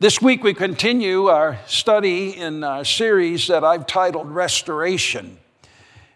[0.00, 5.36] This week we continue our study in a series that I've titled Restoration.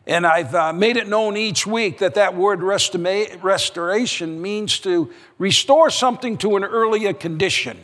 [0.07, 5.12] And I've uh, made it known each week that that word restima- restoration means to
[5.36, 7.76] restore something to an earlier condition.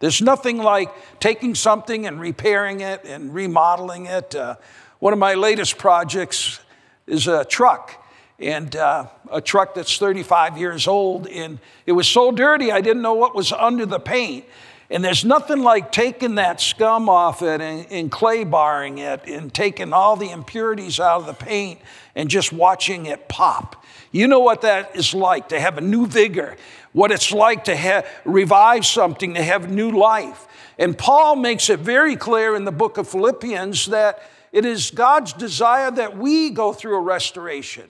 [0.00, 0.90] There's nothing like
[1.20, 4.34] taking something and repairing it and remodeling it.
[4.34, 4.56] Uh,
[4.98, 6.60] one of my latest projects
[7.06, 8.06] is a truck,
[8.38, 13.00] and uh, a truck that's 35 years old, and it was so dirty I didn't
[13.00, 14.44] know what was under the paint.
[14.90, 19.54] And there's nothing like taking that scum off it and, and, clay barring it and
[19.54, 21.78] taking all the impurities out of the paint
[22.16, 23.84] and just watching it pop.
[24.10, 26.56] You know what that is like to have a new vigor,
[26.90, 30.48] what it's like to have, revive something, to have new life.
[30.76, 34.20] And Paul makes it very clear in the book of Philippians that
[34.50, 37.88] it is God's desire that we go through a restoration,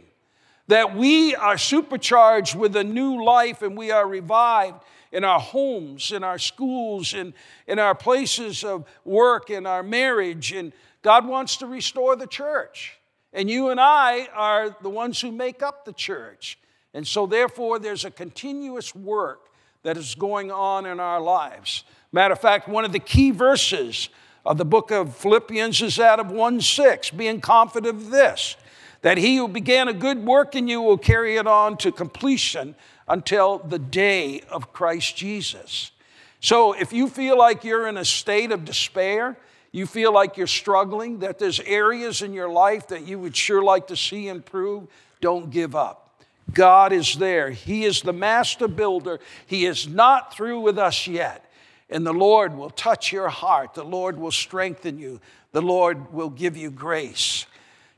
[0.67, 4.83] that we are supercharged with a new life and we are revived
[5.13, 7.35] in our homes, in our schools, in,
[7.67, 10.53] in our places of work, in our marriage.
[10.53, 12.99] And God wants to restore the church.
[13.33, 16.59] And you and I are the ones who make up the church.
[16.93, 19.51] And so, therefore, there's a continuous work
[19.83, 21.85] that is going on in our lives.
[22.13, 24.09] Matter of fact, one of the key verses
[24.45, 28.57] of the book of Philippians is that of 1 6, being confident of this,
[29.03, 32.75] that he who began a good work in you will carry it on to completion
[33.11, 35.91] until the day of Christ Jesus.
[36.39, 39.37] So if you feel like you're in a state of despair,
[39.73, 43.63] you feel like you're struggling, that there's areas in your life that you would sure
[43.63, 44.87] like to see improve,
[45.21, 46.23] don't give up.
[46.55, 47.51] God is there.
[47.51, 49.19] He is the master builder.
[49.45, 51.45] He is not through with us yet.
[51.91, 53.75] And the Lord will touch your heart.
[53.75, 55.21] The Lord will strengthen you.
[55.53, 57.47] The Lord will give you grace.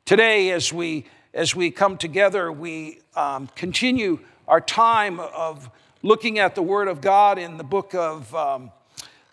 [0.07, 4.19] Today, as we as we come together, we um, continue
[4.53, 5.71] our time of
[6.03, 8.71] looking at the Word of God in the book of, um,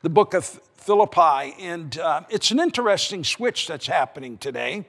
[0.01, 1.55] the book of Philippi.
[1.59, 4.85] And uh, it's an interesting switch that's happening today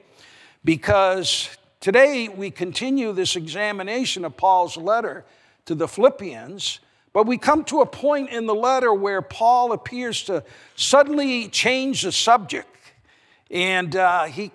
[0.63, 1.49] because
[1.81, 5.25] today we continue this examination of Paul's letter
[5.65, 6.79] to the Philippians.
[7.11, 10.45] But we come to a point in the letter where Paul appears to
[10.77, 12.69] suddenly change the subject.
[13.49, 14.53] And uh, he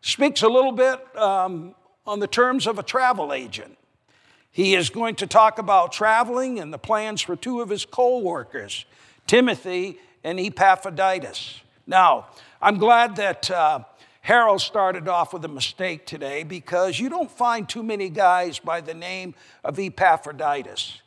[0.00, 1.76] speaks a little bit um,
[2.08, 3.78] on the terms of a travel agent.
[4.52, 8.18] He is going to talk about traveling and the plans for two of his co
[8.18, 8.84] workers,
[9.26, 11.62] Timothy and Epaphroditus.
[11.86, 12.26] Now,
[12.60, 13.80] I'm glad that uh,
[14.20, 18.82] Harold started off with a mistake today because you don't find too many guys by
[18.82, 21.00] the name of Epaphroditus.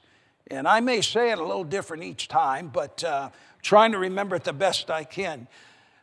[0.52, 3.30] And I may say it a little different each time, but uh,
[3.62, 5.48] trying to remember it the best I can.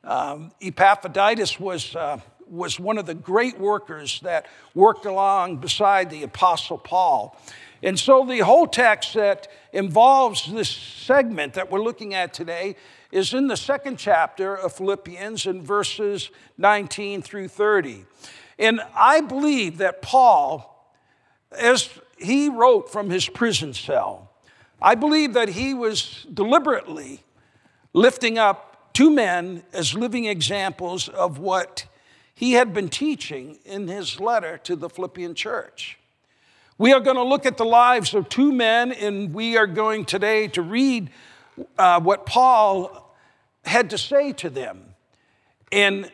[0.05, 2.21] Um, Epaphroditus was uh,
[2.53, 7.35] was one of the great workers that worked along beside the Apostle Paul.
[7.83, 12.77] And so the whole text that involves this segment that we're looking at today
[13.11, 18.05] is in the second chapter of Philippians in verses 19 through 30.
[18.59, 20.95] And I believe that Paul,
[21.51, 21.89] as
[22.19, 24.31] he wrote from his prison cell,
[24.81, 27.23] I believe that he was deliberately
[27.95, 31.87] lifting up two men as living examples of what
[32.43, 35.97] he had been teaching in his letter to the Philippian church.
[36.77, 40.05] We are going to look at the lives of two men, and we are going
[40.05, 41.11] today to read
[41.79, 43.15] uh, what Paul
[43.65, 44.97] had to say to them
[45.71, 46.11] in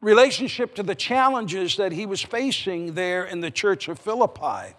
[0.00, 4.74] relationship to the challenges that he was facing there in the church of Philippi.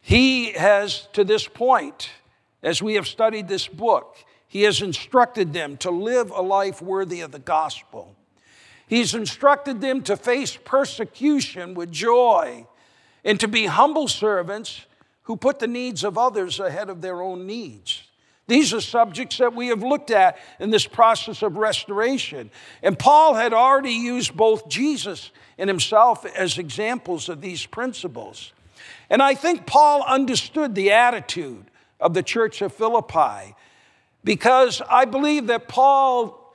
[0.00, 2.10] He has, to this point,
[2.62, 7.22] as we have studied this book, he has instructed them to live a life worthy
[7.22, 8.15] of the gospel.
[8.86, 12.66] He's instructed them to face persecution with joy
[13.24, 14.86] and to be humble servants
[15.24, 18.04] who put the needs of others ahead of their own needs.
[18.46, 22.50] These are subjects that we have looked at in this process of restoration.
[22.80, 28.52] And Paul had already used both Jesus and himself as examples of these principles.
[29.10, 31.64] And I think Paul understood the attitude
[31.98, 33.56] of the church of Philippi
[34.22, 36.45] because I believe that Paul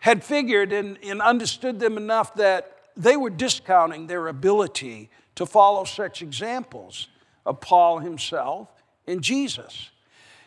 [0.00, 5.84] had figured and, and understood them enough that they were discounting their ability to follow
[5.84, 7.08] such examples
[7.46, 8.68] of Paul himself
[9.06, 9.90] and Jesus.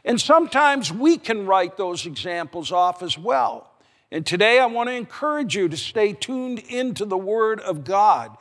[0.05, 3.71] And sometimes we can write those examples off as well.
[4.11, 8.35] And today I want to encourage you to stay tuned into the Word of God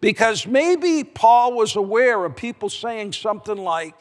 [0.00, 3.94] because maybe Paul was aware of people saying something like,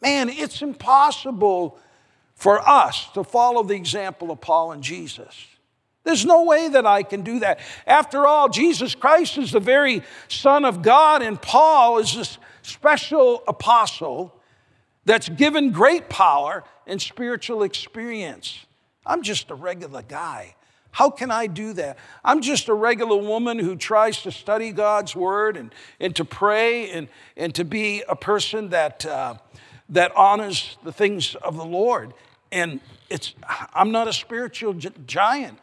[0.00, 1.78] Man, it's impossible
[2.34, 5.46] for us to follow the example of Paul and Jesus.
[6.04, 7.60] There's no way that I can do that.
[7.86, 13.42] After all, Jesus Christ is the very Son of God, and Paul is this special
[13.46, 14.34] apostle
[15.04, 18.66] that's given great power and spiritual experience.
[19.06, 20.54] I'm just a regular guy.
[20.92, 21.98] How can I do that?
[22.22, 26.90] I'm just a regular woman who tries to study God's word and, and to pray
[26.90, 29.36] and, and to be a person that, uh,
[29.88, 32.12] that honors the things of the Lord.
[32.52, 33.34] And it's,
[33.72, 35.58] I'm not a spiritual giant.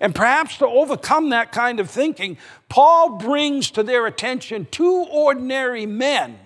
[0.00, 2.36] And perhaps to overcome that kind of thinking,
[2.68, 6.38] Paul brings to their attention two ordinary men,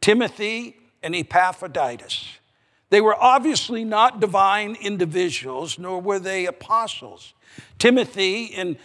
[0.00, 2.38] Timothy and Epaphroditus.
[2.90, 7.34] They were obviously not divine individuals, nor were they apostles.
[7.78, 8.78] Timothy and,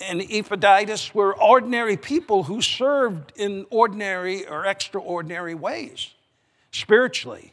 [0.00, 6.14] and Epaphroditus were ordinary people who served in ordinary or extraordinary ways,
[6.70, 7.52] spiritually.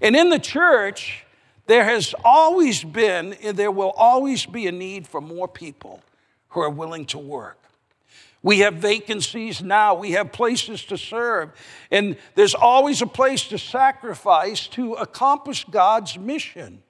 [0.00, 1.25] And in the church,
[1.66, 6.00] there has always been, and there will always be a need for more people
[6.50, 7.58] who are willing to work.
[8.42, 9.94] We have vacancies now.
[9.94, 11.50] We have places to serve.
[11.90, 16.82] And there's always a place to sacrifice to accomplish God's mission.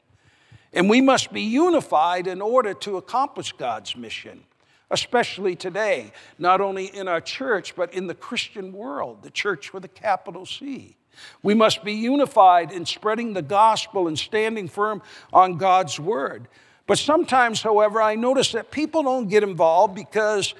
[0.74, 4.42] And we must be unified in order to accomplish God's mission,
[4.90, 9.86] especially today, not only in our church, but in the Christian world, the church with
[9.86, 10.96] a capital C.
[11.42, 15.02] We must be unified in spreading the gospel and standing firm
[15.32, 16.48] on God's word.
[16.86, 20.54] But sometimes, however, I notice that people don't get involved because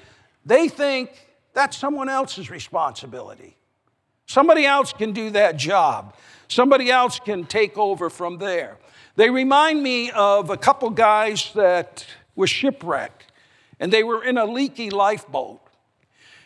[0.45, 1.11] they think
[1.53, 3.55] that's someone else's responsibility.
[4.25, 6.15] Somebody else can do that job.
[6.49, 8.77] Somebody else can take over from there.
[9.15, 12.05] They remind me of a couple guys that
[12.35, 13.31] were shipwrecked,
[13.79, 15.61] and they were in a leaky lifeboat.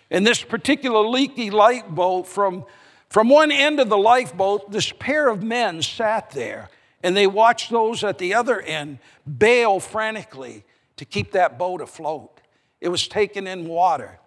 [0.09, 2.65] And this particular leaky lifeboat, from,
[3.11, 6.69] from one end of the lifeboat, this pair of men sat there,
[7.03, 8.99] and they watched those at the other end
[9.37, 10.63] bail frantically
[10.95, 12.39] to keep that boat afloat.
[12.79, 14.17] It was taken in water.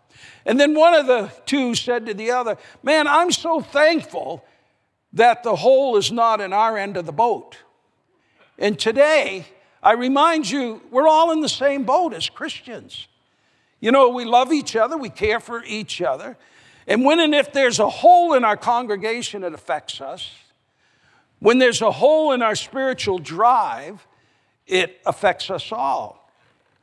[0.44, 4.44] And then one of the two said to the other, Man, I'm so thankful
[5.14, 7.56] that the hole is not in our end of the boat.
[8.58, 9.46] And today,
[9.82, 13.08] I remind you, we're all in the same boat as Christians.
[13.81, 16.36] You know, we love each other, we care for each other.
[16.86, 20.32] And when and if there's a hole in our congregation, it affects us.
[21.38, 24.06] When there's a hole in our spiritual drive,
[24.66, 26.31] it affects us all.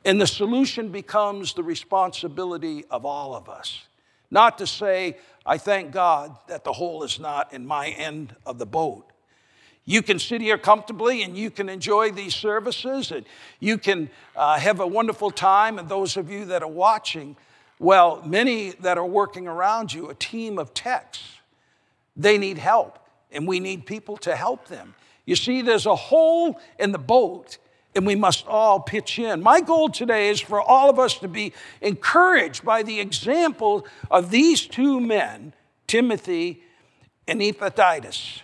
[0.04, 3.86] And the solution becomes the responsibility of all of us.
[4.30, 8.58] Not to say, I thank God that the hole is not in my end of
[8.58, 9.06] the boat.
[9.84, 13.26] You can sit here comfortably and you can enjoy these services and
[13.58, 15.78] you can uh, have a wonderful time.
[15.78, 17.36] And those of you that are watching,
[17.82, 21.20] well, many that are working around you, a team of techs,
[22.16, 22.98] they need help
[23.32, 24.94] and we need people to help them.
[25.26, 27.58] You see, there's a hole in the boat
[27.94, 29.42] and we must all pitch in.
[29.42, 34.30] My goal today is for all of us to be encouraged by the example of
[34.30, 35.52] these two men,
[35.86, 36.62] Timothy
[37.26, 38.42] and Epaphroditus.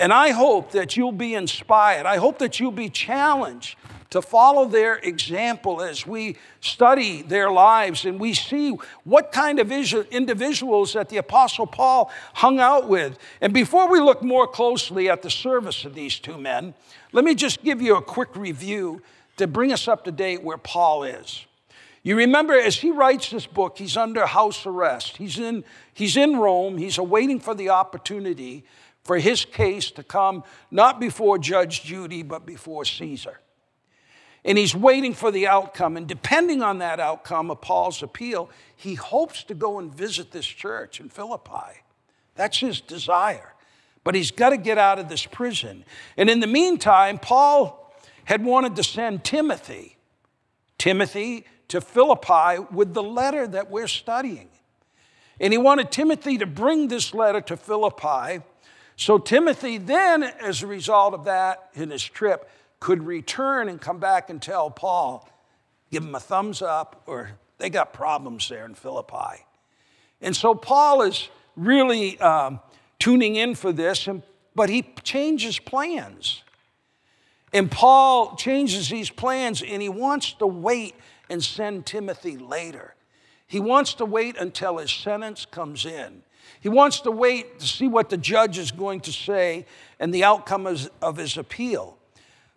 [0.00, 2.06] And I hope that you'll be inspired.
[2.06, 3.76] I hope that you'll be challenged
[4.08, 9.70] to follow their example as we study their lives and we see what kind of
[9.70, 13.18] individuals that the Apostle Paul hung out with.
[13.42, 16.74] And before we look more closely at the service of these two men,
[17.12, 19.02] let me just give you a quick review
[19.36, 21.44] to bring us up to date where Paul is.
[22.02, 25.18] You remember, as he writes this book, he's under house arrest.
[25.18, 25.62] He's in,
[25.92, 26.78] he's in Rome.
[26.78, 28.64] He's awaiting for the opportunity
[29.10, 33.40] for his case to come not before Judge Judy, but before Caesar.
[34.44, 35.96] And he's waiting for the outcome.
[35.96, 40.46] And depending on that outcome of Paul's appeal, he hopes to go and visit this
[40.46, 41.82] church in Philippi.
[42.36, 43.52] That's his desire.
[44.04, 45.84] But he's got to get out of this prison.
[46.16, 47.92] And in the meantime, Paul
[48.26, 49.96] had wanted to send Timothy,
[50.78, 54.50] Timothy to Philippi with the letter that we're studying.
[55.40, 58.44] And he wanted Timothy to bring this letter to Philippi.
[59.00, 63.98] So Timothy then, as a result of that in his trip, could return and come
[63.98, 65.26] back and tell Paul,
[65.90, 69.46] give him a thumbs up, or they got problems there in Philippi.
[70.20, 72.60] And so Paul is really um,
[72.98, 74.22] tuning in for this, and,
[74.54, 76.42] but he changes plans.
[77.54, 80.94] And Paul changes these plans and he wants to wait
[81.30, 82.94] and send Timothy later.
[83.46, 86.22] He wants to wait until his sentence comes in.
[86.60, 89.66] He wants to wait to see what the judge is going to say
[89.98, 91.96] and the outcome of his appeal.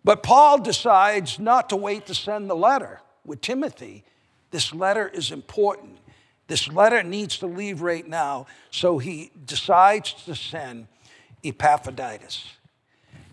[0.04, 4.04] But Paul decides not to wait to send the letter with Timothy.
[4.50, 5.98] This letter is important.
[6.46, 8.46] This letter needs to leave right now.
[8.70, 10.88] So he decides to send
[11.42, 12.46] Epaphroditus.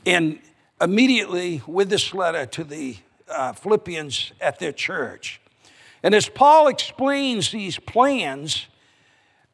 [0.06, 0.40] And
[0.80, 2.98] immediately with this letter to the
[3.30, 5.42] uh, Philippians at their church.
[6.04, 8.68] And as Paul explains these plans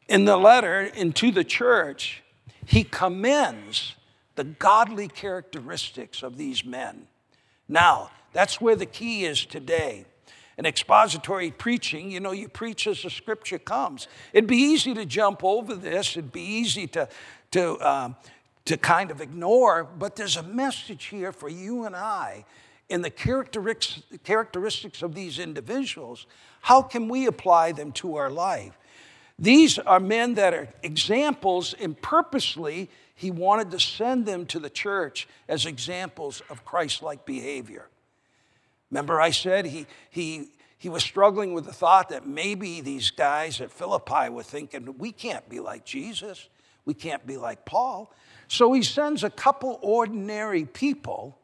[0.07, 2.23] in the letter into the church,
[2.65, 3.95] he commends
[4.35, 7.07] the godly characteristics of these men.
[7.67, 10.05] Now, that's where the key is today.
[10.57, 14.07] In expository preaching, you know, you preach as the scripture comes.
[14.33, 17.07] It'd be easy to jump over this, it'd be easy to,
[17.51, 18.15] to, um,
[18.65, 22.45] to kind of ignore, but there's a message here for you and I
[22.89, 26.25] in the characteristics of these individuals.
[26.61, 28.77] How can we apply them to our life?
[29.39, 34.69] These are men that are examples, and purposely, he wanted to send them to the
[34.69, 37.87] church as examples of Christ like behavior.
[38.89, 43.61] Remember, I said he, he, he was struggling with the thought that maybe these guys
[43.61, 46.47] at Philippi were thinking, we can't be like Jesus,
[46.85, 48.13] we can't be like Paul.
[48.47, 51.37] So he sends a couple ordinary people,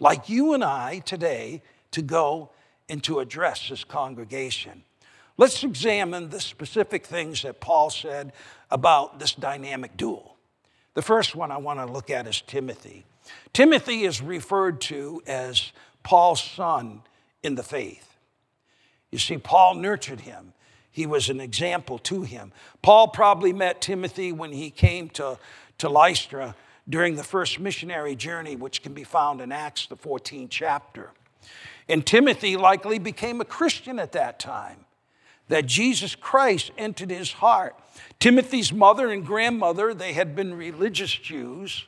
[0.00, 2.50] like you and I today, to go
[2.88, 4.84] and to address this congregation.
[5.36, 8.32] Let's examine the specific things that Paul said
[8.70, 10.36] about this dynamic duel.
[10.94, 13.04] The first one I want to look at is Timothy.
[13.52, 15.72] Timothy is referred to as
[16.04, 17.02] Paul's son
[17.42, 18.16] in the faith.
[19.10, 20.52] You see, Paul nurtured him.
[20.90, 22.52] He was an example to him.
[22.80, 25.38] Paul probably met Timothy when he came to,
[25.78, 26.54] to Lystra
[26.88, 31.10] during the first missionary journey, which can be found in Acts, the 14th chapter.
[31.88, 34.83] And Timothy likely became a Christian at that time
[35.48, 37.76] that Jesus Christ entered his heart.
[38.18, 41.84] Timothy's mother and grandmother, they had been religious Jews.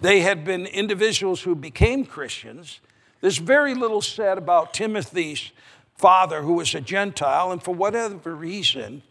[0.00, 2.80] They had been individuals who became Christians.
[3.20, 5.50] There's very little said about Timothy's
[5.96, 9.02] father, who was a Gentile, and for whatever reason,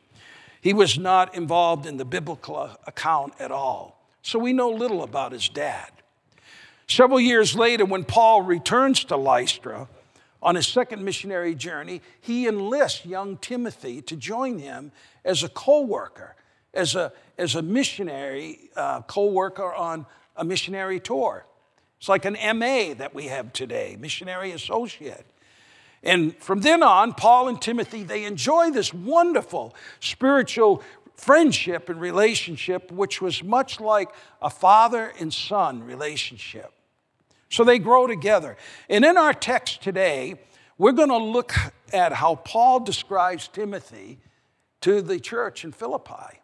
[0.62, 4.01] he was not involved in the biblical account at all.
[4.22, 5.91] So we know little about his dad.
[6.88, 9.89] Several years later, when Paul returns to Lystra,
[10.41, 14.91] on his second missionary journey, he enlists young Timothy to join him
[15.25, 16.36] as a co worker,
[16.74, 21.46] as a, as a missionary uh, co worker on a missionary tour.
[22.00, 25.25] It's like an MA that we have today, missionary associate.
[26.03, 30.84] And from then on, Paul and Timothy, they enjoy this wonderful spiritual
[31.15, 34.10] friendship and relationship, which was much like
[34.41, 36.72] a father and son relationship.
[37.50, 38.58] So they grow together.
[38.89, 40.36] And in our text today,
[40.77, 41.54] we're going to look
[41.94, 44.20] at how Paul describes Timothy
[44.82, 46.42] to the church in Philippi.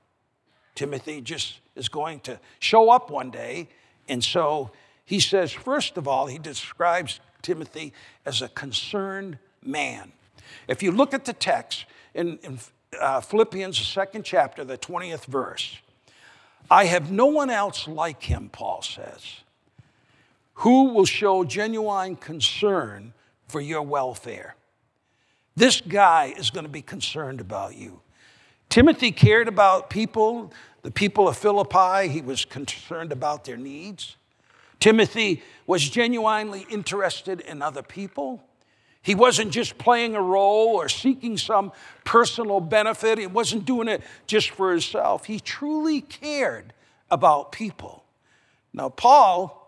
[0.76, 3.70] Timothy just is going to show up one day.
[4.08, 4.72] And so
[5.06, 7.94] he says, first of all, he describes Timothy
[8.26, 10.14] as a concerned man.
[10.68, 12.60] If you look at the text in, in
[13.00, 15.78] uh, Philippians, the second chapter, the 20th verse,
[16.72, 19.42] I have no one else like him, Paul says
[20.56, 23.14] who will show genuine concern
[23.48, 24.56] for your welfare.
[25.56, 28.02] This guy is going to be concerned about you.
[28.70, 32.08] Timothy cared about people, the people of Philippi.
[32.08, 34.16] He was concerned about their needs.
[34.80, 38.44] Timothy was genuinely interested in other people.
[39.04, 41.72] He wasn't just playing a role or seeking some
[42.04, 43.18] personal benefit.
[43.18, 45.26] He wasn't doing it just for himself.
[45.26, 46.74] He truly cared
[47.12, 48.04] about people.
[48.74, 49.63] Now, Paul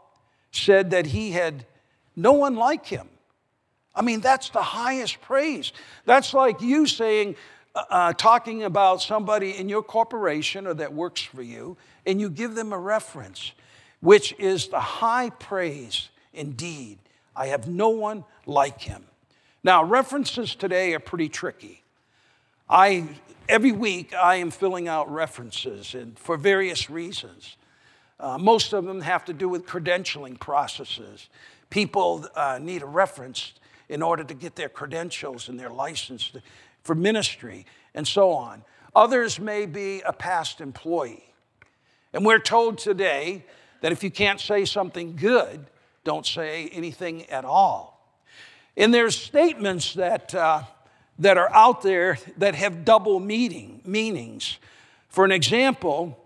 [0.55, 1.65] said that he had
[2.15, 3.09] no one like him.
[3.93, 5.71] I mean, that's the highest praise.
[6.05, 7.35] That's like you saying,
[7.73, 12.29] uh, uh, talking about somebody in your corporation or that works for you, and you
[12.29, 13.53] give them a reference,
[14.01, 16.99] which is the high praise indeed.
[17.35, 19.05] I have no one like him.
[19.63, 21.83] Now, references today are pretty tricky.
[22.69, 23.07] I,
[23.49, 27.57] every week, I am filling out references and for various reasons.
[28.19, 31.29] Uh, most of them have to do with credentialing processes.
[31.69, 33.53] People uh, need a reference
[33.89, 36.41] in order to get their credentials and their license to,
[36.83, 38.63] for ministry and so on.
[38.95, 41.33] Others may be a past employee.
[42.13, 43.43] And we're told today
[43.81, 45.65] that if you can't say something good,
[46.03, 47.95] don't say anything at all.
[48.77, 50.63] And there's statements that, uh,
[51.19, 54.57] that are out there that have double meaning, meanings.
[55.09, 56.17] For an example,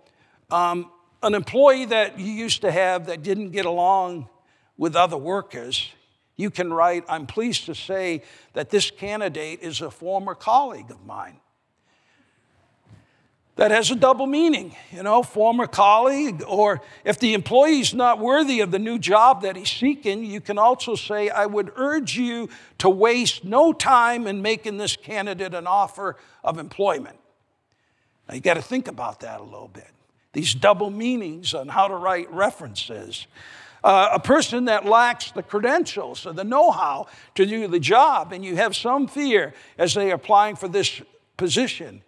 [0.51, 0.91] um,
[1.22, 4.30] an employee that you used to have that didn't get along
[4.78, 5.90] with other workers,
[6.38, 8.24] you can write, I'm pleased to say
[8.54, 11.42] that this candidate is a former colleague of mine.
[13.58, 18.20] That has a double meaning, you know, former colleague, or if the employee is not
[18.20, 22.18] worthy of the new job that he's seeking, you can also say, I would urge
[22.18, 22.48] you
[22.78, 27.20] to waste no time in making this candidate an offer of employment.
[28.30, 29.92] Now, you got to think about that a little bit
[30.34, 33.28] these double meanings on how to write references.
[33.84, 38.34] Uh, a person that lacks the credentials or the know how to do the job,
[38.34, 41.02] and you have some fear as they are applying for this
[41.38, 42.04] position.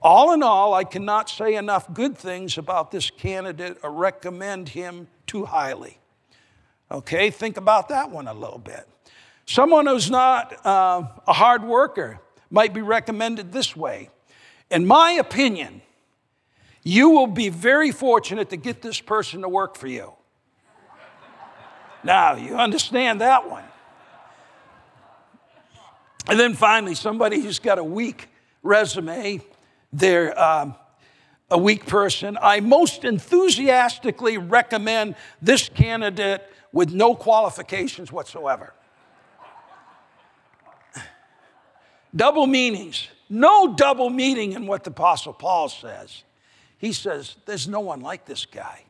[0.00, 5.08] All in all, I cannot say enough good things about this candidate or recommend him
[5.26, 5.98] too highly.
[6.90, 8.88] Okay, think about that one a little bit.
[9.44, 12.20] Someone who's not uh, a hard worker
[12.50, 14.10] might be recommended this way.
[14.70, 15.82] In my opinion,
[16.88, 20.10] you will be very fortunate to get this person to work for you.
[22.02, 23.64] now, you understand that one.
[26.28, 28.30] And then finally, somebody who's got a weak
[28.62, 29.42] resume,
[29.92, 30.76] they're um,
[31.50, 32.38] a weak person.
[32.40, 36.42] I most enthusiastically recommend this candidate
[36.72, 38.72] with no qualifications whatsoever.
[42.16, 43.08] double meanings.
[43.28, 46.22] No double meaning in what the Apostle Paul says.
[46.78, 48.84] He says, There's no one like this guy.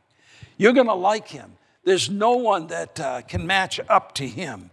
[0.57, 1.57] You're going to like him.
[1.83, 4.71] There's no one that uh, can match up to him.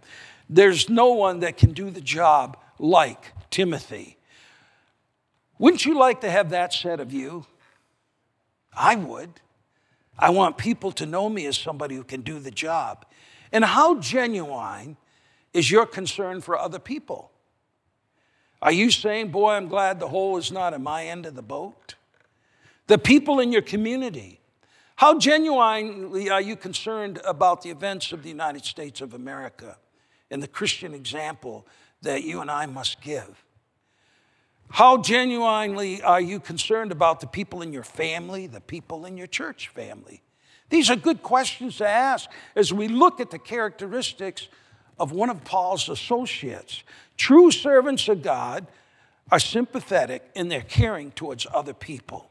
[0.49, 4.17] There's no one that can do the job like Timothy.
[5.57, 7.45] Wouldn't you like to have that said of you?
[8.75, 9.29] I would.
[10.19, 13.05] I want people to know me as somebody who can do the job.
[13.51, 14.97] And how genuine
[15.53, 17.31] is your concern for other people?
[18.61, 21.41] Are you saying, Boy, I'm glad the hole is not in my end of the
[21.41, 21.95] boat?
[22.87, 24.39] The people in your community,
[24.95, 29.77] how genuinely are you concerned about the events of the United States of America
[30.31, 31.67] and the Christian example
[32.01, 33.43] that you and I must give?
[34.69, 39.27] How genuinely are you concerned about the people in your family, the people in your
[39.27, 40.23] church family?
[40.69, 44.47] These are good questions to ask as we look at the characteristics
[44.99, 46.83] of one of Paul's associates.
[47.15, 48.67] True servants of God
[49.31, 52.29] are sympathetic in their caring towards other people.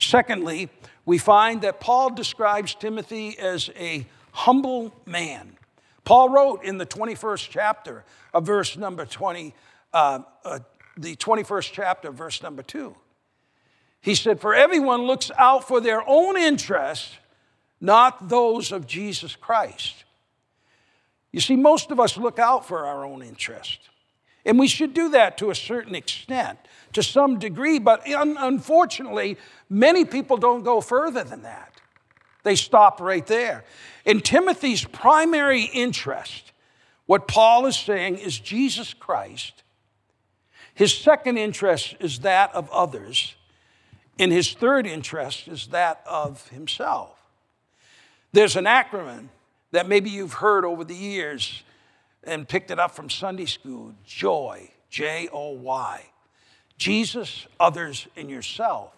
[0.00, 0.68] Secondly,
[1.04, 5.56] we find that Paul describes Timothy as a humble man.
[6.04, 9.54] Paul wrote in the 21st chapter of verse number 20,
[9.92, 10.58] uh, uh,
[10.96, 12.94] the 21st chapter, verse number 2.
[14.00, 17.16] He said, For everyone looks out for their own interests,
[17.80, 20.04] not those of Jesus Christ.
[21.32, 23.89] You see, most of us look out for our own interest.
[24.44, 26.58] And we should do that to a certain extent,
[26.94, 29.36] to some degree, but un- unfortunately,
[29.68, 31.74] many people don't go further than that.
[32.42, 33.64] They stop right there.
[34.04, 36.52] In Timothy's primary interest,
[37.06, 39.62] what Paul is saying is Jesus Christ.
[40.74, 43.34] His second interest is that of others,
[44.18, 47.18] and his third interest is that of himself.
[48.32, 49.28] There's an acronym
[49.72, 51.62] that maybe you've heard over the years
[52.24, 56.04] and picked it up from Sunday school joy, J O Y.
[56.76, 58.92] Jesus, others, and yourself.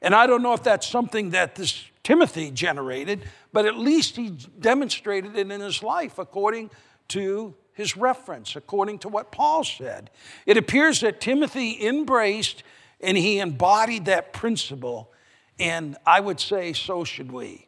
[0.00, 4.30] And I don't know if that's something that this Timothy generated, but at least he
[4.60, 6.70] demonstrated it in his life according
[7.08, 10.10] to his reference, according to what Paul said.
[10.46, 12.62] It appears that Timothy embraced
[13.00, 15.12] and he embodied that principle,
[15.58, 17.66] and I would say so should we.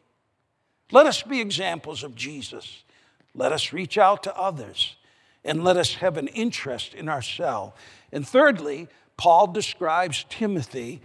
[0.91, 2.84] Let us be examples of Jesus.
[3.35, 4.95] Let us reach out to others
[5.43, 7.73] and let us have an interest in ourselves.
[8.11, 11.01] And thirdly, Paul describes Timothy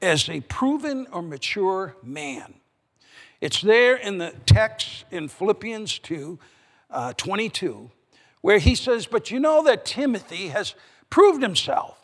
[0.00, 2.54] as a proven or mature man.
[3.40, 6.38] It's there in the text in Philippians 2
[6.90, 7.90] uh, 22,
[8.40, 10.74] where he says, But you know that Timothy has
[11.10, 11.98] proved himself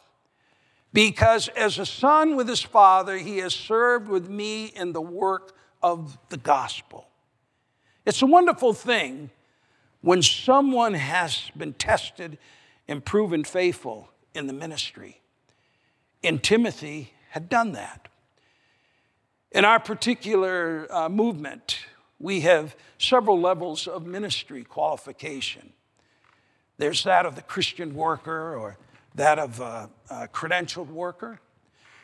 [0.93, 5.57] because as a son with his father, he has served with me in the work
[5.83, 7.07] of the gospel.
[8.05, 9.31] It's a wonderful thing
[10.03, 12.37] when someone has been tested
[12.87, 15.21] and proven faithful in the ministry.
[16.23, 18.09] And Timothy had done that.
[19.53, 21.79] In our particular uh, movement,
[22.19, 25.73] we have several levels of ministry qualification.
[26.79, 28.79] There's that of the Christian worker or
[29.15, 31.41] that of a, a credentialed worker.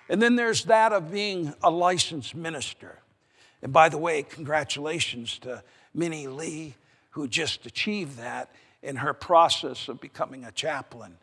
[0.08, 3.00] And then there's that of being a licensed minister.
[3.62, 5.62] And by the way, congratulations to
[5.94, 6.74] Minnie Lee,
[7.18, 8.48] who just achieved that
[8.80, 11.18] in her process of becoming a chaplain.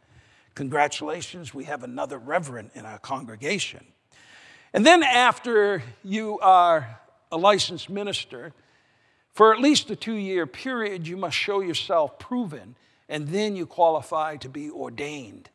[0.54, 3.86] Congratulations, we have another reverend in our congregation.
[4.74, 7.00] And then, after you are
[7.32, 8.52] a licensed minister,
[9.32, 12.76] for at least a two year period, you must show yourself proven,
[13.08, 15.50] and then you qualify to be ordained.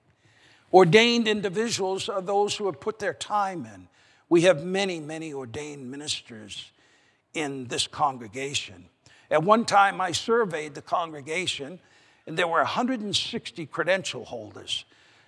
[0.73, 3.89] Ordained individuals are those who have put their time in.
[4.31, 6.71] We have many, many ordained ministers
[7.35, 8.87] in this congregation.
[9.31, 11.81] At one time, I surveyed the congregation,
[12.27, 14.85] and there were 160 credential holders.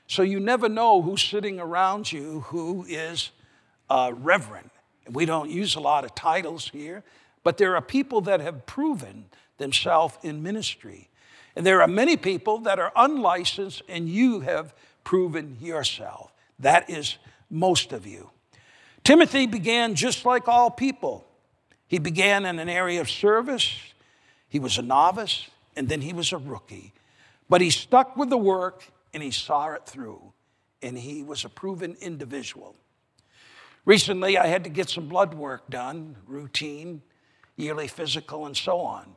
[0.06, 3.30] So you never know who's sitting around you who is
[3.88, 4.70] uh, a reverend.
[5.10, 7.02] We don't use a lot of titles here,
[7.42, 9.26] but there are people that have proven
[9.58, 11.08] themselves in ministry.
[11.54, 16.32] And there are many people that are unlicensed, and you have proven yourself.
[16.58, 17.18] That is
[17.50, 18.30] most of you.
[19.04, 21.26] Timothy began just like all people.
[21.88, 23.74] He began in an area of service,
[24.52, 26.92] he was a novice, and then he was a rookie.
[27.48, 28.84] But he stuck with the work
[29.14, 30.34] and he saw it through,
[30.82, 32.76] and he was a proven individual.
[33.86, 37.00] Recently, I had to get some blood work done, routine,
[37.56, 39.16] yearly physical, and so on.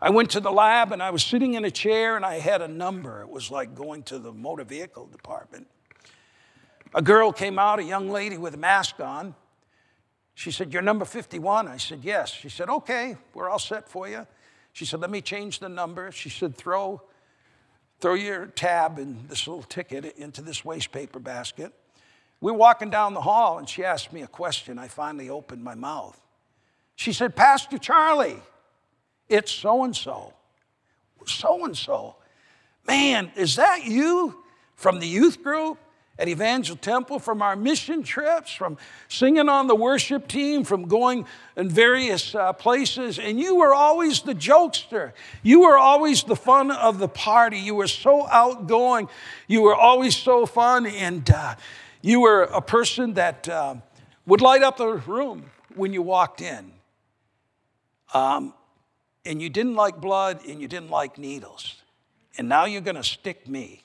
[0.00, 2.62] I went to the lab and I was sitting in a chair and I had
[2.62, 3.20] a number.
[3.20, 5.66] It was like going to the motor vehicle department.
[6.94, 9.34] A girl came out, a young lady with a mask on.
[10.34, 11.68] She said, You're number 51.
[11.68, 12.30] I said, Yes.
[12.30, 14.26] She said, Okay, we're all set for you.
[14.76, 16.12] She said, Let me change the number.
[16.12, 17.00] She said, Throw,
[17.98, 21.72] throw your tab and this little ticket into this waste paper basket.
[22.42, 24.78] We're walking down the hall and she asked me a question.
[24.78, 26.20] I finally opened my mouth.
[26.94, 28.36] She said, Pastor Charlie,
[29.30, 30.34] it's so and so.
[31.24, 32.16] So and so.
[32.86, 35.78] Man, is that you from the youth group
[36.18, 41.26] at Evangel Temple, from our mission trips, from singing on the worship team, from going
[41.56, 43.18] in various uh, places?
[43.18, 45.12] And you were always the jokester.
[45.42, 47.58] You were always the fun of the party.
[47.58, 49.08] You were so outgoing.
[49.46, 50.86] You were always so fun.
[50.86, 51.56] And uh,
[52.00, 53.76] you were a person that uh,
[54.26, 56.72] would light up the room when you walked in.
[58.14, 58.54] Um,
[59.24, 61.82] and you didn't like blood and you didn't like needles.
[62.38, 63.82] And now you're going to stick me.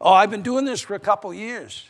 [0.00, 1.84] Oh, I've been doing this for a couple years.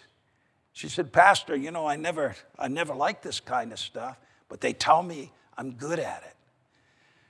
[0.73, 4.17] She said, Pastor, you know, I never, I never liked this kind of stuff,
[4.49, 6.35] but they tell me I'm good at it.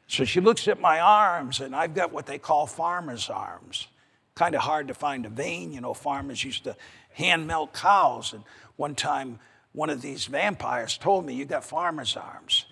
[0.06, 3.88] So she looks at my arms, and I've got what they call farmer's arms.
[4.34, 5.72] Kind of hard to find a vein.
[5.72, 6.76] You know, farmers used to
[7.12, 8.32] hand milk cows.
[8.32, 8.44] And
[8.76, 9.38] one time,
[9.72, 12.66] one of these vampires told me, You got farmer's arms.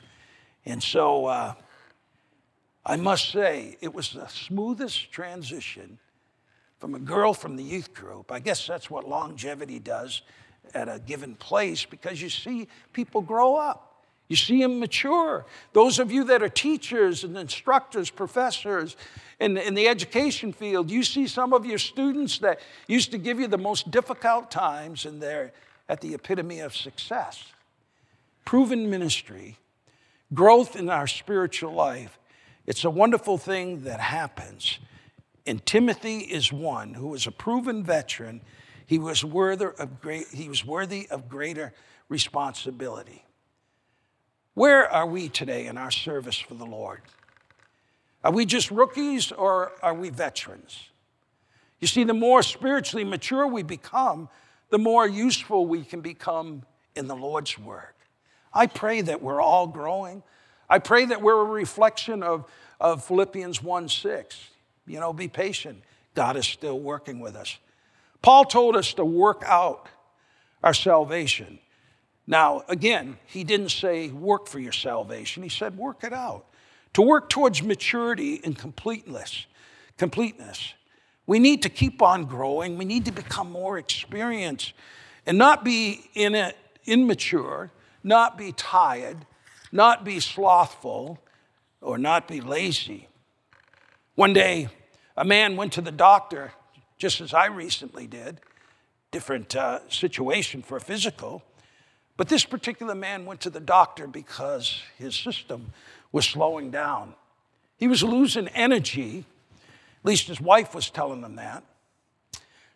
[0.64, 1.54] And so uh,
[2.84, 5.98] I must say, it was the smoothest transition
[6.78, 8.30] from a girl from the youth group.
[8.30, 10.22] I guess that's what longevity does
[10.74, 14.04] at a given place because you see people grow up.
[14.28, 15.46] You see them mature.
[15.72, 18.96] Those of you that are teachers and instructors, professors
[19.38, 22.58] in, in the education field, you see some of your students that
[22.88, 25.52] used to give you the most difficult times and they're
[25.88, 27.52] at the epitome of success.
[28.44, 29.58] Proven ministry,
[30.34, 32.18] growth in our spiritual life
[32.66, 34.78] it's a wonderful thing that happens.
[35.46, 38.40] And Timothy is one who was a proven veteran.
[38.84, 41.72] He was worthy of, great, he was worthy of greater
[42.08, 43.24] responsibility.
[44.54, 47.02] Where are we today in our service for the Lord?
[48.24, 50.90] Are we just rookies or are we veterans?
[51.78, 54.28] You see, the more spiritually mature we become,
[54.70, 56.62] the more useful we can become
[56.96, 57.94] in the Lord's work.
[58.52, 60.22] I pray that we're all growing.
[60.68, 64.50] I pray that we're a reflection of, of Philippians 1 6.
[64.86, 65.82] You know, be patient.
[66.14, 67.58] God is still working with us.
[68.22, 69.88] Paul told us to work out
[70.62, 71.58] our salvation.
[72.26, 76.46] Now, again, he didn't say work for your salvation, he said work it out.
[76.94, 79.46] To work towards maturity and completeness.
[79.98, 80.74] Completeness.
[81.26, 82.78] We need to keep on growing.
[82.78, 84.72] We need to become more experienced
[85.26, 87.70] and not be in it immature,
[88.02, 89.26] not be tired,
[89.72, 91.18] not be slothful,
[91.80, 93.08] or not be lazy.
[94.16, 94.68] One day,
[95.14, 96.52] a man went to the doctor,
[96.96, 98.40] just as I recently did,
[99.10, 101.42] different uh, situation for a physical.
[102.16, 105.74] But this particular man went to the doctor because his system
[106.12, 107.14] was slowing down.
[107.76, 109.26] He was losing energy,
[110.00, 111.62] at least his wife was telling him that.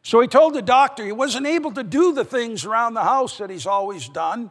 [0.03, 3.39] So he told the doctor he wasn't able to do the things around the house
[3.39, 4.51] that he's always done.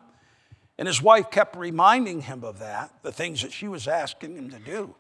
[0.79, 4.49] And his wife kept reminding him of that, the things that she was asking him
[4.49, 4.95] to do.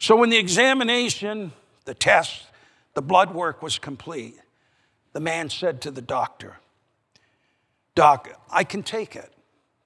[0.00, 1.52] So when the examination,
[1.84, 2.46] the test,
[2.94, 4.34] the blood work was complete,
[5.12, 6.56] the man said to the doctor,
[7.94, 9.30] Doc, I can take it.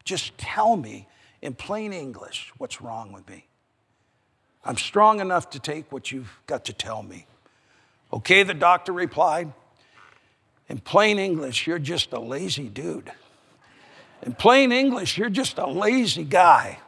[0.05, 1.09] Just tell me
[1.42, 3.46] in plain English what's wrong with me.
[4.64, 7.27] I'm strong enough to take what you've got to tell me.
[8.12, 9.53] Okay, the doctor replied.
[10.68, 13.11] In plain English, you're just a lazy dude.
[14.22, 16.79] In plain English, you're just a lazy guy.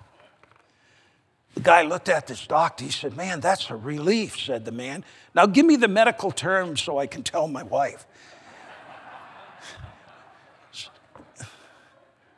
[1.56, 2.84] The guy looked at this doctor.
[2.84, 5.02] He said, Man, that's a relief, said the man.
[5.34, 8.06] Now give me the medical terms so I can tell my wife.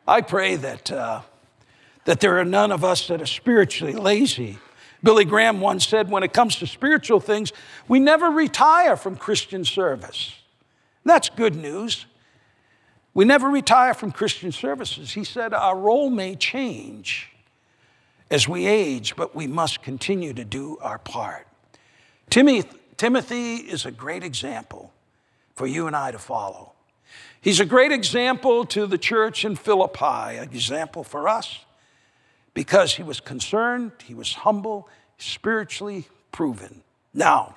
[0.07, 1.23] I pray that, uh,
[2.05, 4.57] that there are none of us that are spiritually lazy.
[5.03, 7.53] Billy Graham once said, when it comes to spiritual things,
[7.89, 10.33] we never retire from Christian service.
[11.05, 12.07] That's good news.
[13.15, 15.13] We never retire from Christian services.
[15.13, 17.33] He said, Our role may change
[18.31, 21.47] as we age, but we must continue to do our part.
[22.31, 24.93] Timothy is a great example
[25.55, 26.73] for you and I to follow.
[27.41, 31.65] He's a great example to the church in Philippi, an example for us
[32.53, 36.83] because he was concerned, he was humble, spiritually proven.
[37.15, 37.55] Now,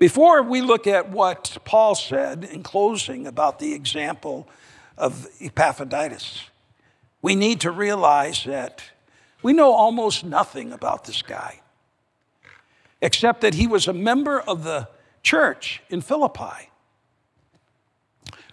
[0.00, 4.48] Before we look at what Paul said in closing about the example
[4.96, 6.44] of Epaphroditus,
[7.20, 8.80] we need to realize that
[9.42, 11.60] we know almost nothing about this guy,
[13.00, 14.88] except that he was a member of the
[15.22, 16.70] church in Philippi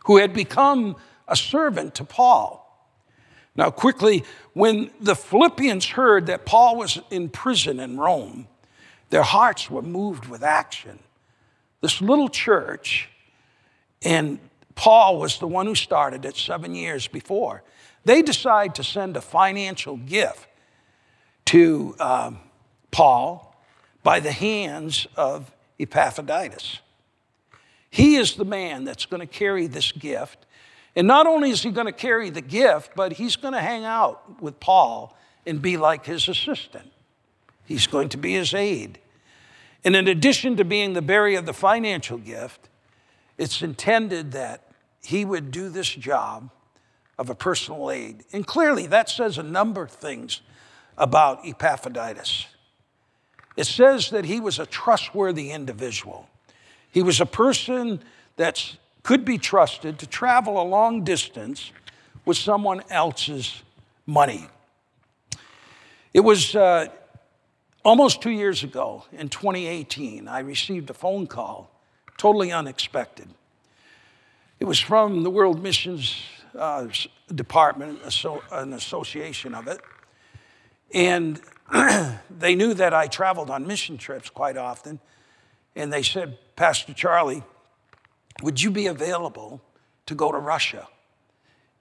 [0.06, 0.96] who had become
[1.28, 2.64] a servant to Paul.
[3.56, 4.24] Now, quickly,
[4.54, 8.48] when the Philippians heard that Paul was in prison in Rome,
[9.10, 11.00] their hearts were moved with action
[11.82, 13.10] this little church,
[14.02, 14.40] and
[14.76, 17.64] Paul was the one who started it seven years before.
[18.06, 20.48] They decide to send a financial gift
[21.48, 22.40] to um,
[22.92, 23.56] Paul
[24.04, 26.80] by the hands of Epaphroditus.
[27.90, 30.46] He is the man that's going to carry this gift.
[30.96, 33.86] And not only is he going to carry the gift, but he's going to hang
[33.86, 36.92] out with Paul and be like his assistant.
[37.66, 39.00] He's going to be his aide.
[39.84, 42.70] And in addition to being the bearer of the financial gift,
[43.38, 44.72] it's intended that
[45.04, 46.50] he would do this job
[47.18, 48.24] of a personal aide.
[48.34, 50.42] And clearly, that says a number of things
[50.98, 52.48] about Epaphroditus.
[53.56, 56.30] It says that he was a trustworthy individual.
[56.92, 58.02] He was a person
[58.36, 61.72] that could be trusted to travel a long distance
[62.26, 63.64] with someone else's
[64.06, 64.48] money.
[66.14, 66.88] It was uh,
[67.88, 71.72] Almost two years ago, in 2018, I received a phone call,
[72.18, 73.30] totally unexpected.
[74.60, 76.22] It was from the World Missions
[76.54, 76.88] uh,
[77.34, 78.00] Department,
[78.52, 79.80] an association of it.
[80.94, 81.42] And
[82.30, 85.00] they knew that I traveled on mission trips quite often.
[85.76, 87.44] And they said, Pastor Charlie,
[88.42, 89.62] would you be available
[90.06, 90.88] to go to Russia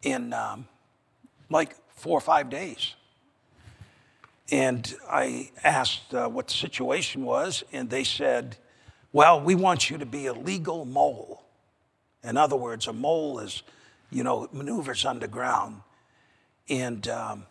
[0.02, 0.68] in um,
[1.48, 2.94] like four or five days?
[4.50, 8.56] And I asked uh, what the situation was, and they said,
[9.12, 11.42] Well, we want you to be a legal mole.
[12.22, 13.62] In other words, a mole is,
[14.10, 15.80] you know, maneuvers underground.
[16.68, 17.46] And um,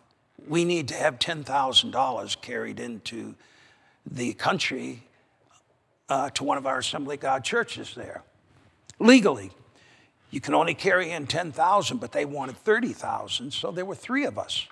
[0.48, 3.34] we need to have $10,000 carried into
[4.04, 5.02] the country
[6.08, 8.22] uh, to one of our Assembly God churches there,
[8.98, 9.50] legally.
[10.30, 14.38] You can only carry in 10,000, but they wanted 30,000, so there were three of
[14.38, 14.66] us.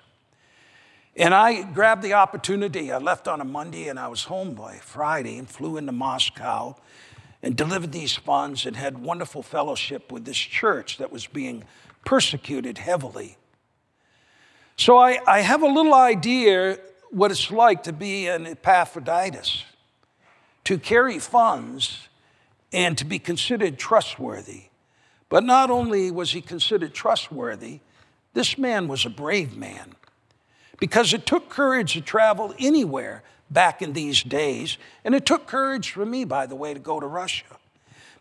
[1.17, 2.91] And I grabbed the opportunity.
[2.91, 6.75] I left on a Monday and I was home by Friday and flew into Moscow
[7.41, 11.63] and delivered these funds and had wonderful fellowship with this church that was being
[12.03, 13.37] persecuted heavily.
[14.77, 19.63] So I, I have a little idea what it's like to be an Epaphroditus,
[20.65, 22.09] to carry funds
[22.73, 24.63] and to be considered trustworthy.
[25.29, 27.79] But not only was he considered trustworthy,
[28.33, 29.95] this man was a brave man
[30.77, 34.77] because it took courage to travel anywhere back in these days.
[35.03, 37.45] And it took courage for me, by the way, to go to Russia.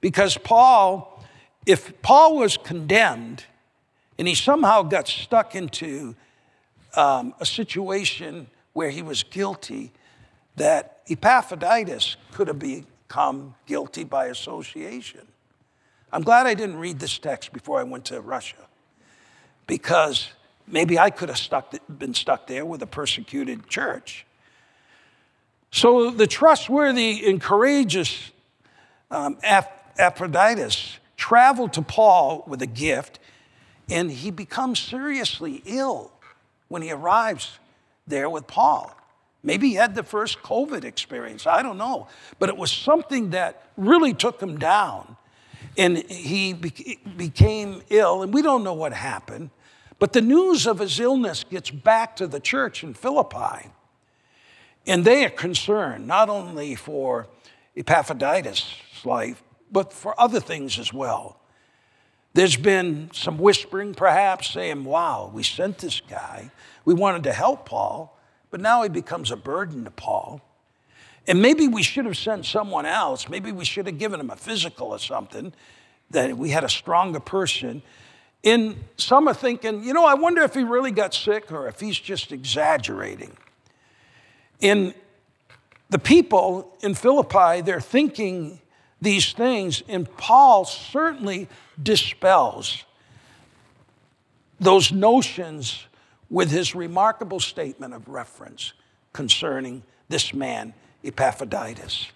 [0.01, 1.25] Because Paul,
[1.67, 3.45] if Paul was condemned
[4.19, 6.15] and he somehow got stuck into
[6.97, 9.93] um, a situation where he was guilty,
[10.57, 15.27] that Epaphroditus could have become guilty by association.
[16.13, 18.69] I'm glad I didn't read this text before I went to Russia
[19.67, 20.29] because
[20.67, 24.27] Maybe I could have stuck, been stuck there with a persecuted church.
[25.71, 28.31] So the trustworthy and courageous
[29.11, 33.19] um, Epaphroditus traveled to Paul with a gift,
[33.91, 36.11] and he becomes seriously ill
[36.75, 37.61] when he arrives
[38.05, 38.93] there with Paul.
[39.45, 42.09] Maybe he had the first COVID experience, I don't know.
[42.41, 45.17] But it was something that really took him down.
[45.79, 49.51] And he became ill, and we don't know what happened.
[50.01, 53.71] But the news of his illness gets back to the church in Philippi.
[54.85, 57.29] And they are concerned not only for
[57.77, 61.39] Epaphroditus' life, but for other things as well.
[62.35, 66.51] There's been some whispering, perhaps, saying, wow, we sent this guy.
[66.85, 68.19] We wanted to help Paul,
[68.51, 70.41] but now he becomes a burden to Paul.
[71.27, 73.29] And maybe we should have sent someone else.
[73.29, 75.53] Maybe we should have given him a physical or something,
[76.11, 77.83] that we had a stronger person
[78.45, 81.81] in some are thinking, you know, I wonder if he really got sick or if
[81.81, 83.37] he's just exaggerating.
[84.61, 84.95] In
[85.89, 88.61] the people in Philippi, they're thinking
[89.05, 91.49] these things, and Paul certainly
[91.81, 92.85] dispels
[94.59, 95.87] those notions
[96.31, 98.73] with his remarkable statement of reference
[99.13, 102.09] concerning this man, Epaphroditus.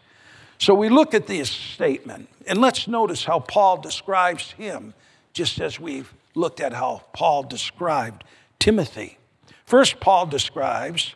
[0.59, 4.95] So we look at this statement, and let's notice how Paul describes him,
[5.33, 8.25] just as we've looked at how Paul described
[8.59, 9.19] Timothy.
[9.65, 11.15] First, Paul describes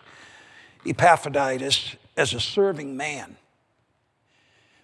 [0.86, 3.36] Epaphroditus as a serving man.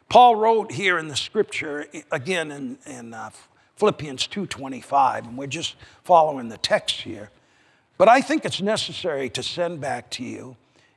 [0.08, 3.30] Paul wrote here in the scripture, again in, in uh,
[3.76, 7.30] Philippians 2.25, and we're just following the text here.
[7.98, 10.56] But I think it's necessary to send back to you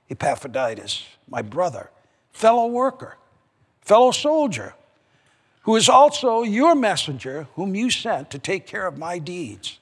[0.10, 1.90] Epaphroditus, my brother,
[2.32, 3.18] fellow worker,
[3.82, 4.76] fellow soldier,
[5.64, 9.80] who is also your messenger, whom you sent to take care of my deeds.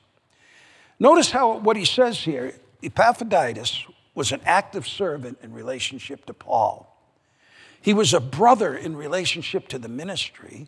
[1.00, 6.88] Notice how what he says here Epaphroditus was an active servant in relationship to Paul.
[7.82, 10.68] He was a brother in relationship to the ministry,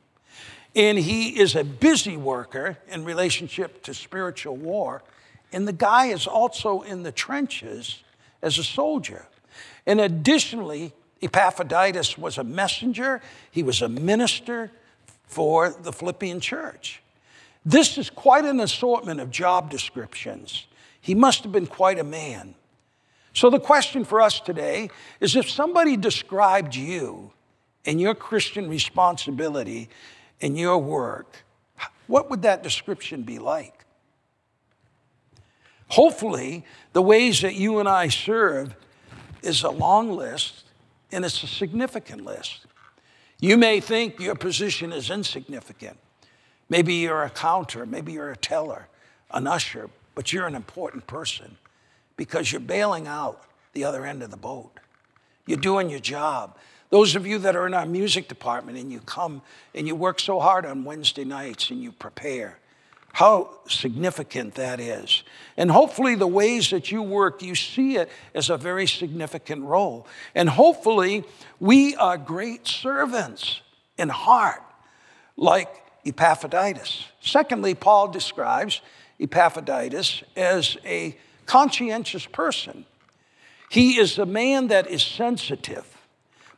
[0.76, 5.04] and he is a busy worker in relationship to spiritual war.
[5.52, 8.04] And the guy is also in the trenches
[8.42, 9.26] as a soldier.
[9.86, 13.22] And additionally, Epaphroditus was a messenger,
[13.52, 14.72] he was a minister
[15.26, 17.02] for the Philippian church.
[17.66, 20.66] This is quite an assortment of job descriptions.
[21.00, 22.56] He must have been quite a man.
[23.34, 24.90] So, the question for us today
[25.20, 27.32] is if somebody described you
[27.86, 29.90] and your Christian responsibility
[30.42, 31.44] in your work,
[32.08, 33.86] what would that description be like?
[35.88, 38.76] Hopefully, the ways that you and I serve
[39.42, 40.66] is a long list
[41.12, 42.66] and it's a significant list.
[43.40, 45.98] You may think your position is insignificant.
[46.70, 48.88] Maybe you're a counter, maybe you're a teller,
[49.32, 51.58] an usher, but you're an important person
[52.22, 53.42] because you're bailing out
[53.74, 54.70] the other end of the boat.
[55.48, 56.56] You're doing your job.
[56.92, 59.42] Those of you that are in our music department and you come
[59.74, 62.60] and you work so hard on Wednesday nights and you prepare,
[63.14, 65.24] how significant that is.
[65.58, 70.06] And hopefully, the ways that you work, you see it as a very significant role.
[70.36, 71.24] And hopefully,
[71.60, 73.62] we are great servants
[73.98, 74.62] in heart,
[75.38, 75.70] like
[76.06, 77.04] Epaphroditus.
[77.20, 78.82] Secondly, Paul describes
[79.20, 81.18] Epaphroditus as a
[81.52, 82.86] conscientious person.
[83.70, 85.98] He is a man that is sensitive.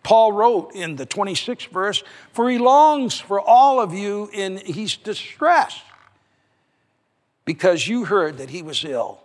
[0.03, 4.95] Paul wrote in the 26th verse, For he longs for all of you, and he's
[4.95, 5.82] distressed
[7.43, 9.23] because you heard that he was ill.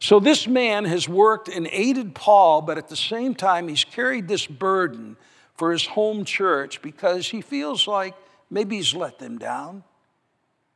[0.00, 4.26] So this man has worked and aided Paul, but at the same time, he's carried
[4.26, 5.16] this burden
[5.54, 8.16] for his home church because he feels like
[8.50, 9.84] maybe he's let them down.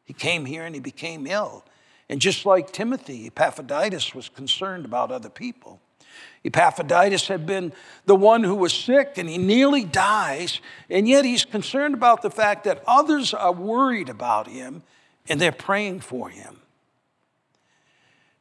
[0.04, 1.64] He came here and he became ill.
[2.12, 5.80] And just like Timothy, Epaphroditus was concerned about other people.
[6.44, 7.72] Epaphroditus had been
[8.04, 12.30] the one who was sick and he nearly dies, and yet he's concerned about the
[12.30, 14.82] fact that others are worried about him
[15.26, 16.58] and they're praying for him.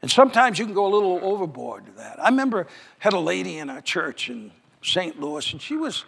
[0.02, 2.22] And sometimes you can go a little overboard to that.
[2.22, 2.68] I remember
[3.00, 4.52] had a lady in our church in
[4.84, 5.18] St.
[5.18, 6.04] Louis, and she was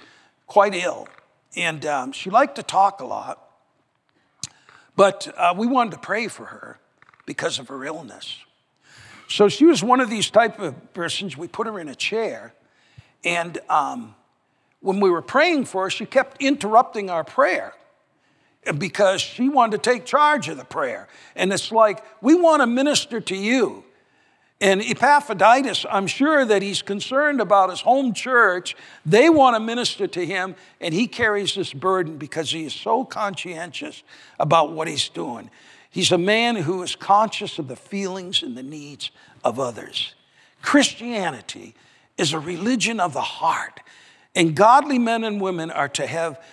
[0.48, 1.08] quite ill,
[1.56, 3.40] and um, she liked to talk a lot.
[4.98, 6.78] But uh, we wanted to pray for her
[7.26, 8.38] because of her illness.
[9.30, 11.38] So she was one of these type of persons.
[11.38, 12.54] We put her in a chair,
[13.24, 14.16] and um,
[14.82, 17.74] when we were praying for her, she kept interrupting our prayer
[18.78, 21.08] because she wanted to take charge of the prayer.
[21.36, 23.84] And it's like, we want to minister to you.
[24.62, 28.78] And Epaphroditus, I'm sure that he's concerned about his home church.
[29.06, 33.04] They want to minister to him, and he carries this burden because he is so
[33.04, 34.04] conscientious
[34.40, 35.50] about what he's doing.
[35.94, 39.12] He's a man who is conscious of the feelings and the needs
[39.44, 40.16] of others.
[40.64, 41.76] Christianity
[42.18, 43.80] is a religion of the heart,
[44.34, 46.44] and godly men and women are to have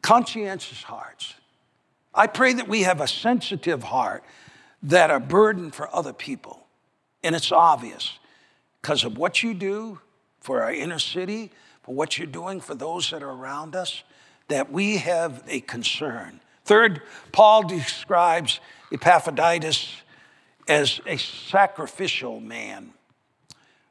[0.00, 1.34] conscientious hearts.
[2.14, 4.22] I pray that we have a sensitive heart
[4.84, 6.64] that are burdened for other people.
[7.24, 8.20] And it's obvious
[8.80, 9.98] because of what you do
[10.38, 11.50] for our inner city,
[11.82, 14.04] for what you're doing for those that are around us,
[14.46, 16.40] that we have a concern.
[16.68, 17.00] Third,
[17.32, 18.60] Paul describes
[18.92, 19.90] Epaphroditus
[20.68, 22.92] as a sacrificial man.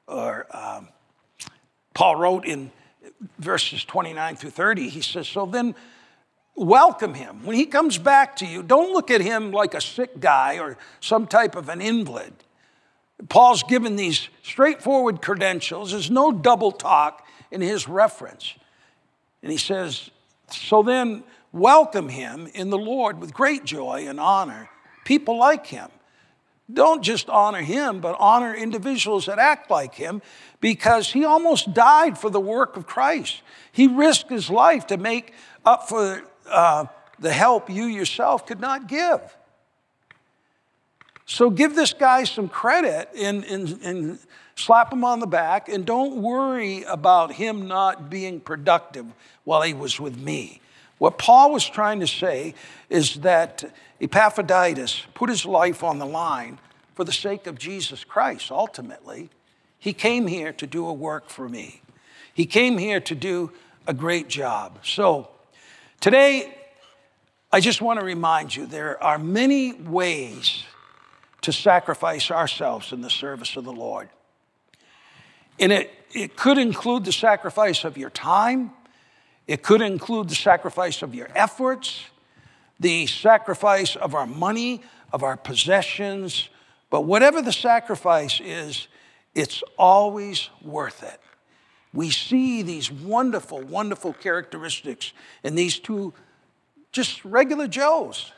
[0.05, 0.89] Or um,
[1.95, 2.71] Paul wrote in
[3.39, 5.73] verses 29 through 30, he says, So then
[6.55, 7.43] welcome him.
[7.43, 10.77] When he comes back to you, don't look at him like a sick guy or
[10.99, 12.31] some type of an invalid.
[13.27, 15.93] Paul's given these straightforward credentials.
[15.93, 18.53] There's no double talk in his reference.
[19.41, 20.11] And he says,
[20.51, 21.23] So then,
[21.57, 24.69] welcome him in the Lord with great joy and honor.
[25.05, 25.89] People like him.
[26.71, 30.21] Don't just honor him, but honor individuals that act like him
[30.59, 33.41] because he almost died for the work of Christ.
[33.71, 35.33] He risked his life to make
[35.65, 36.85] up for uh,
[37.19, 39.21] the help you yourself could not give.
[41.25, 44.19] So give this guy some credit and, and, and
[44.55, 49.05] slap him on the back, and don't worry about him not being productive
[49.43, 50.61] while he was with me.
[50.97, 52.55] What Paul was trying to say
[52.89, 53.63] is that
[54.01, 56.59] Epaphroditus put his life on the line
[56.95, 59.29] for the sake of Jesus Christ, ultimately.
[59.77, 61.81] He came here to do a work for me.
[62.33, 63.51] He came here to do
[63.85, 64.79] a great job.
[64.83, 65.29] So
[65.99, 66.55] today,
[67.51, 70.63] I just want to remind you there are many ways
[71.41, 74.09] to sacrifice ourselves in the service of the Lord.
[75.59, 78.71] And it, it could include the sacrifice of your time,
[79.47, 82.05] it could include the sacrifice of your efforts,
[82.79, 84.81] the sacrifice of our money,
[85.13, 86.49] of our possessions.
[86.89, 88.87] But whatever the sacrifice is,
[89.33, 91.19] it's always worth it.
[91.93, 96.13] We see these wonderful, wonderful characteristics in these two
[96.91, 98.31] just regular Joes,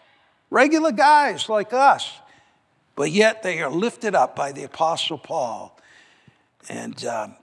[0.49, 2.11] regular guys like us,
[2.95, 5.77] but yet they are lifted up by the Apostle Paul.
[6.67, 7.35] And um,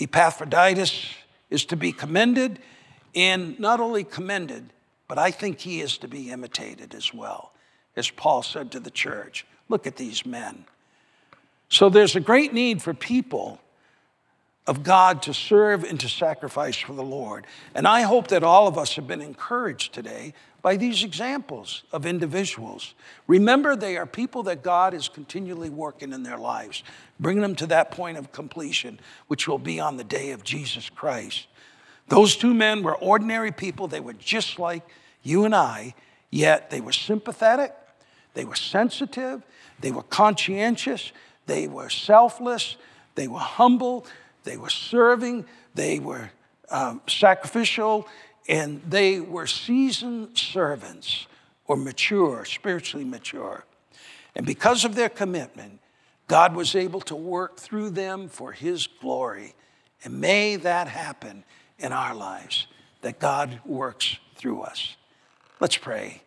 [0.00, 1.14] Epaphroditus
[1.50, 2.58] is to be commended,
[3.16, 4.72] and not only commended,
[5.08, 7.52] but I think he is to be imitated as well,
[7.96, 9.46] as Paul said to the church.
[9.68, 10.66] Look at these men.
[11.68, 13.58] So there's a great need for people
[14.66, 17.46] of God to serve and to sacrifice for the Lord.
[17.74, 22.04] And I hope that all of us have been encouraged today by these examples of
[22.04, 22.94] individuals.
[23.28, 26.82] Remember, they are people that God is continually working in their lives,
[27.20, 28.98] bringing them to that point of completion,
[29.28, 31.46] which will be on the day of Jesus Christ.
[32.08, 33.88] Those two men were ordinary people.
[33.88, 34.82] They were just like
[35.22, 35.94] you and I,
[36.30, 37.74] yet they were sympathetic,
[38.34, 39.42] they were sensitive,
[39.80, 41.10] they were conscientious,
[41.46, 42.76] they were selfless,
[43.16, 44.06] they were humble,
[44.44, 46.30] they were serving, they were
[46.70, 48.06] um, sacrificial,
[48.48, 51.26] and they were seasoned servants
[51.66, 53.64] or mature, spiritually mature.
[54.36, 55.80] And because of their commitment,
[56.28, 59.54] God was able to work through them for His glory.
[60.04, 61.44] And may that happen
[61.78, 62.66] in our lives,
[63.02, 64.96] that God works through us.
[65.60, 66.22] Let's pray.